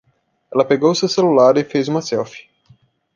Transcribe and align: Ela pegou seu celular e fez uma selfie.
Ela 0.51 0.65
pegou 0.65 0.95
seu 0.95 1.07
celular 1.07 1.57
e 1.57 1.63
fez 1.63 1.87
uma 1.87 2.01
selfie. 2.01 2.49